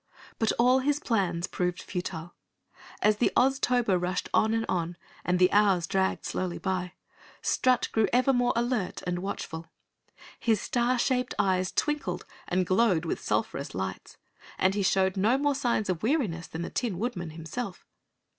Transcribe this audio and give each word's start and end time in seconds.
But 0.39 0.51
all 0.53 0.79
his 0.79 0.99
plans 0.99 1.45
proved 1.45 1.79
futile. 1.79 2.33
As 3.03 3.17
the 3.17 3.31
Oztober 3.37 4.01
rushed 4.01 4.29
on 4.33 4.51
and 4.55 4.65
on, 4.67 4.97
and 5.23 5.37
the 5.37 5.51
hours 5.51 5.85
dragged 5.85 6.25
slowly 6.25 6.57
by, 6.57 6.93
Strut 7.43 7.87
grew 7.91 8.07
even 8.11 8.35
more 8.37 8.51
alert 8.55 9.03
and 9.05 9.19
watchful. 9.19 9.67
His 10.39 10.59
star 10.59 10.97
shaped 10.97 11.35
eyes 11.37 11.71
twinkled 11.71 12.25
and 12.47 12.65
glowed 12.65 13.05
with 13.05 13.21
sulphurous 13.21 13.75
lights 13.75 14.17
and 14.57 14.73
he 14.73 14.81
showed 14.81 15.17
no 15.17 15.37
more 15.37 15.53
signs 15.53 15.87
of 15.87 16.01
weariness 16.01 16.47
than 16.47 16.63
the 16.63 16.71
Tin 16.71 16.97
Woodman 16.97 17.29
himself. 17.29 17.85